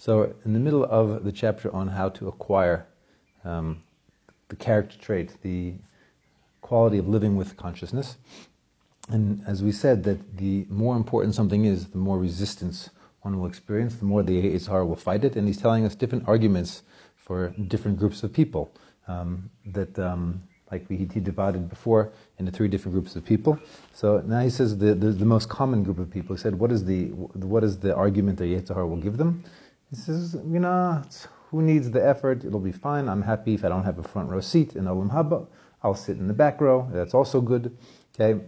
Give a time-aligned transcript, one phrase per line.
[0.00, 2.86] So, in the middle of the chapter on how to acquire
[3.44, 3.82] um,
[4.48, 5.74] the character trait, the
[6.62, 8.16] quality of living with consciousness,
[9.10, 12.88] and as we said, that the more important something is, the more resistance
[13.20, 15.36] one will experience, the more the Yetzer will fight it.
[15.36, 16.82] And he's telling us different arguments
[17.14, 18.72] for different groups of people.
[19.06, 23.58] Um, that, um, like we, he divided before into three different groups of people.
[23.92, 26.34] So now he says the, the, the most common group of people.
[26.36, 29.44] He said, what is the, what is the argument that Yetzer will give them?
[29.90, 31.02] He says, you know,
[31.50, 32.44] who needs the effort?
[32.44, 33.08] It'll be fine.
[33.08, 35.48] I'm happy if I don't have a front row seat in Olam Haba.
[35.82, 36.88] I'll sit in the back row.
[36.92, 37.76] That's also good.
[38.14, 38.40] Okay.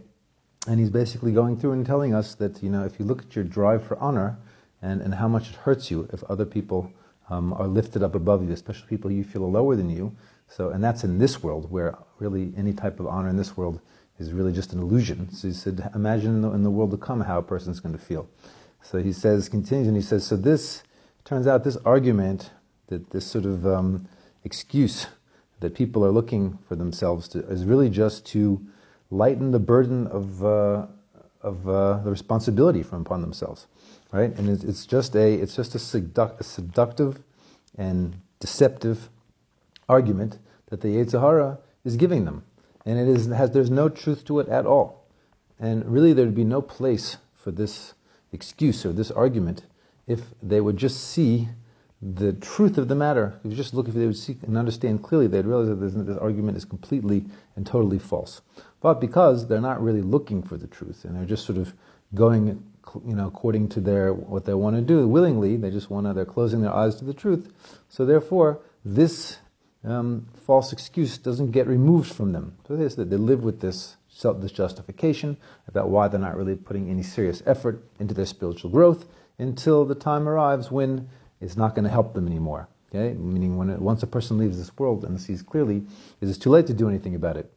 [0.69, 3.35] And he's basically going through and telling us that, you know, if you look at
[3.35, 4.39] your drive for honor
[4.81, 6.93] and, and how much it hurts you if other people
[7.29, 10.15] um, are lifted up above you, especially people you feel are lower than you.
[10.47, 13.81] So, and that's in this world where really any type of honor in this world
[14.19, 15.33] is really just an illusion.
[15.33, 17.97] So he said, imagine in the, in the world to come how a person's going
[17.97, 18.29] to feel.
[18.83, 20.85] So he says, continues, and he says, so this
[21.25, 22.51] turns out this argument,
[22.89, 24.09] that this sort of um,
[24.45, 25.07] excuse
[25.61, 28.61] that people are looking for themselves to, is really just to
[29.11, 30.87] lighten the burden of, uh,
[31.41, 33.67] of uh, the responsibility from upon themselves,
[34.11, 34.37] right?
[34.37, 37.23] And it's, it's just a it's just a, a, seductive
[37.79, 39.09] and deceptive
[39.89, 40.39] argument
[40.71, 42.45] that the Yetzer Hara is giving them,
[42.85, 45.07] and it is has there's no truth to it at all,
[45.61, 47.95] and really there'd be no place for this
[48.33, 49.63] excuse or this argument
[50.07, 51.49] if they would just see
[52.03, 53.39] the truth of the matter.
[53.45, 55.95] If you just look, if they would see and understand clearly, they'd realize that this,
[55.95, 58.41] this argument is completely and totally false.
[58.81, 61.75] But because they're not really looking for the truth and they're just sort of
[62.15, 62.65] going,
[63.07, 66.13] you know, according to their what they want to do willingly, they just want to,
[66.13, 67.53] they're closing their eyes to the truth.
[67.89, 69.39] So therefore, this
[69.85, 72.57] um, false excuse doesn't get removed from them.
[72.67, 75.37] So they, they live with this self, this justification
[75.69, 79.07] about why they're not really putting any serious effort into their spiritual growth
[79.39, 81.09] until the time arrives when
[81.41, 82.69] it's not going to help them anymore.
[82.95, 85.83] Okay, meaning when it, once a person leaves this world and sees clearly,
[86.21, 87.51] it is too late to do anything about it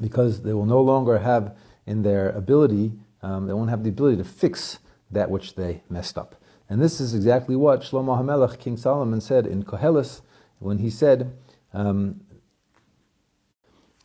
[0.00, 1.56] because they will no longer have
[1.86, 4.78] in their ability, um, they won't have the ability to fix
[5.10, 6.36] that which they messed up.
[6.68, 10.20] And this is exactly what Shlomo HaMelech, King Solomon, said in Koheles
[10.60, 11.36] when he said,
[11.72, 12.20] um,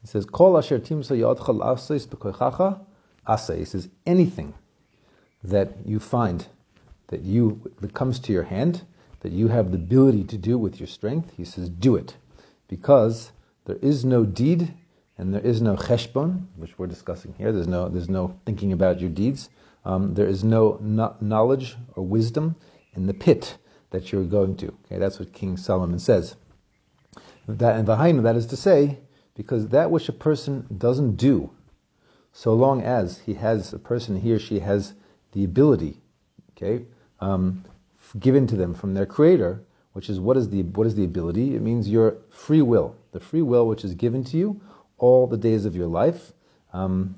[0.01, 2.79] he says, Kol asher timsa yadcha l'asais b'koichacha
[3.27, 3.59] asay.
[3.59, 4.55] He says, anything
[5.43, 6.47] that you find
[7.07, 8.83] that you that comes to your hand,
[9.21, 12.17] that you have the ability to do with your strength, he says, do it.
[12.67, 13.31] Because
[13.65, 14.73] there is no deed
[15.17, 17.51] and there is no cheshbon, which we're discussing here.
[17.51, 19.49] There's no, there's no thinking about your deeds.
[19.83, 22.55] Um, there is no, no knowledge or wisdom
[22.93, 23.57] in the pit
[23.91, 24.67] that you're going to.
[24.85, 26.35] Okay, that's what King Solomon says.
[27.47, 28.99] That and behind that is to say,
[29.35, 31.51] because that which a person doesn't do,
[32.31, 34.93] so long as he has a person, he or she has
[35.31, 36.01] the ability,
[36.51, 36.85] okay,
[37.19, 37.63] um,
[38.19, 39.61] given to them from their creator,
[39.93, 41.55] which is what is the what is the ability?
[41.55, 44.61] It means your free will, the free will which is given to you
[44.97, 46.33] all the days of your life,
[46.73, 47.15] um,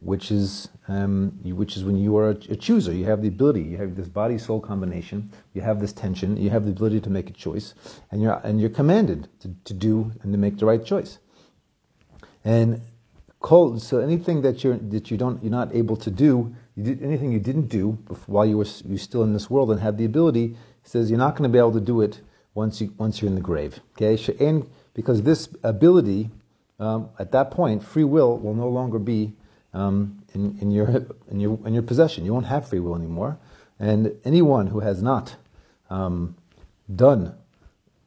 [0.00, 2.92] which is um, which is when you are a, a, chooser.
[2.92, 3.62] You have the ability.
[3.62, 5.30] You have this body soul combination.
[5.52, 6.36] You have this tension.
[6.36, 7.74] You have the ability to make a choice,
[8.10, 11.18] and you're and you're commanded to, to do and to make the right choice.
[12.44, 12.80] And
[13.40, 17.02] cold, so anything that you're that you don't you're not able to do, you did,
[17.02, 20.04] anything you didn't do while you were you still in this world and had the
[20.04, 22.20] ability, says you're not going to be able to do it
[22.54, 23.80] once you once you're in the grave.
[23.96, 26.30] Okay, and because this ability
[26.78, 29.32] um, at that point, free will will no longer be
[29.72, 32.24] um, in, in, your, in, your, in your possession.
[32.24, 33.38] You won't have free will anymore.
[33.78, 35.36] And anyone who has not
[35.90, 36.36] um,
[36.94, 37.34] done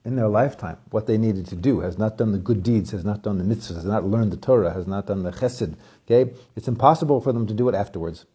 [0.06, 3.06] in their lifetime what they needed to do, has not done the good deeds, has
[3.06, 5.76] not done the mitzvahs, has not learned the Torah, has not done the chesed,
[6.06, 8.26] okay, it's impossible for them to do it afterwards.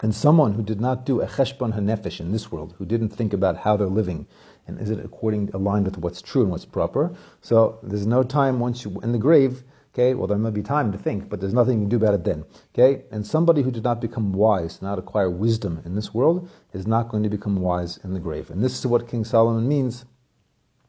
[0.00, 3.32] And someone who did not do a cheshbon hanefesh in this world, who didn't think
[3.32, 4.26] about how they're living,
[4.66, 7.14] and is it according aligned with what's true and what's proper?
[7.40, 9.64] So there's no time once you in the grave.
[9.94, 12.14] Okay, well there may be time to think, but there's nothing you can do about
[12.14, 12.44] it then.
[12.72, 16.86] Okay, and somebody who did not become wise, not acquire wisdom in this world, is
[16.86, 18.50] not going to become wise in the grave.
[18.50, 20.04] And this is what King Solomon means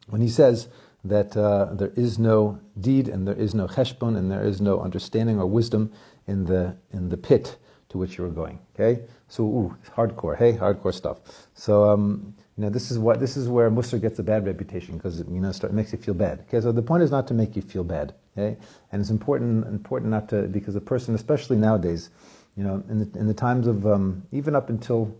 [0.07, 0.67] when he says
[1.03, 4.79] that uh, there is no deed and there is no cheshbon and there is no
[4.81, 5.91] understanding or wisdom
[6.27, 7.57] in the in the pit
[7.89, 8.59] to which you were going.
[8.75, 11.19] Okay, so ooh, hardcore, hey, hardcore stuff.
[11.53, 14.97] So um, you know, this is what this is where Musar gets a bad reputation
[14.97, 16.41] because you know it makes you feel bad.
[16.47, 18.13] Okay, so the point is not to make you feel bad.
[18.37, 18.57] Okay,
[18.91, 22.09] and it's important important not to because a person, especially nowadays,
[22.55, 25.15] you know, in the, in the times of um, even up until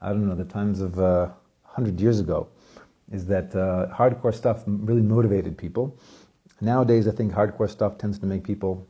[0.00, 1.28] I don't know the times of uh,
[1.64, 2.48] hundred years ago,
[3.10, 5.96] is that uh, hardcore stuff really motivated people.
[6.60, 8.86] Nowadays, I think hardcore stuff tends to make people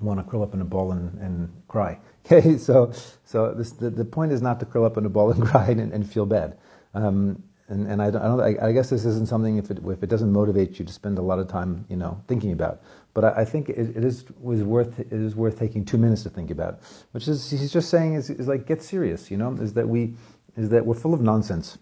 [0.00, 1.98] want to curl up in a ball and, and cry.
[2.26, 2.92] Okay, so
[3.24, 5.68] so this, the, the point is not to curl up in a ball and cry
[5.68, 6.58] and, and feel bad.
[6.92, 10.02] Um, and, and I, don't, I, don't, I, guess this isn't something if it, if
[10.02, 12.80] it doesn't motivate you to spend a lot of time, you know, thinking about.
[13.14, 16.22] But I, I think it, it is was worth it is worth taking two minutes
[16.24, 16.80] to think about.
[17.12, 20.14] Which is he's just saying is, is like get serious, you know, is that we
[20.56, 21.78] is that we're full of nonsense.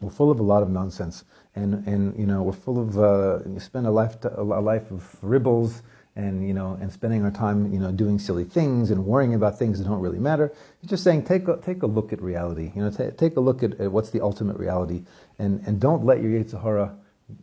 [0.00, 1.24] We're full of a lot of nonsense,
[1.54, 5.16] and and you know we're full of uh, you spend a life a life of
[5.22, 5.82] ribbles
[6.16, 9.58] and you know and spending our time you know doing silly things and worrying about
[9.58, 10.52] things that don't really matter.
[10.80, 12.72] He's just saying take a, take a look at reality.
[12.74, 15.02] You know, t- take a look at, at, what's the ultimate reality,
[15.38, 16.94] and and don't let your Yetzer Hara,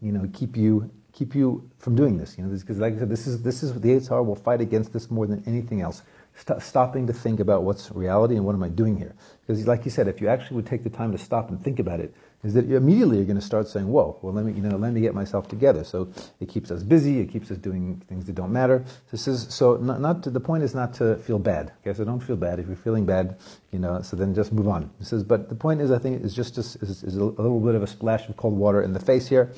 [0.01, 2.37] you know, keep you keep you from doing this.
[2.37, 4.61] You know, because like I said, this is this is the Yetzer Hara will fight
[4.61, 6.03] against this more than anything else.
[6.35, 9.15] St- stopping to think about what's reality and what am I doing here?
[9.45, 11.79] Because like you said, if you actually would take the time to stop and think
[11.79, 12.13] about it,
[12.43, 14.93] is that immediately you're going to start saying, "Whoa, well, let me, you know, let
[14.93, 17.19] me get myself together." So it keeps us busy.
[17.19, 18.83] It keeps us doing things that don't matter.
[19.11, 19.75] This is so.
[19.77, 21.73] Not, not to, the point is not to feel bad.
[21.81, 22.59] Okay, so don't feel bad.
[22.59, 23.37] If you're feeling bad,
[23.71, 24.89] you know, so then just move on.
[24.99, 27.59] It says, but the point is, I think, is just, just is, is a little
[27.59, 29.51] bit of a splash of cold water in the face here,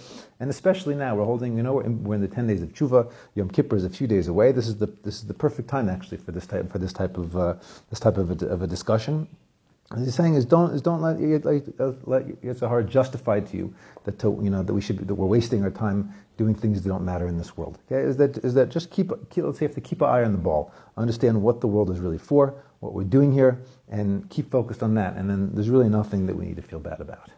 [0.44, 1.56] and especially now we're holding.
[1.56, 3.10] You know, we're in, we're in the ten days of tshuva.
[3.36, 4.51] Yom Kippur is a few days away.
[4.51, 7.18] This is the this is the perfect time actually for this type for this type
[7.18, 7.54] of uh,
[7.90, 9.25] this type of a, of a discussion.
[9.88, 13.74] What he's saying is don't is don't let let, let Yetzer Hara justify to you
[14.04, 16.81] that to, you know that we should be, that we're wasting our time doing things
[16.81, 17.80] that don't matter in this world.
[17.89, 20.25] Okay, is that is that just keep, keep let's say have to keep an eye
[20.25, 24.30] on the ball, understand what the world is really for, what we're doing here, and
[24.30, 25.16] keep focused on that.
[25.16, 27.30] And then there's really nothing that we need to feel bad about.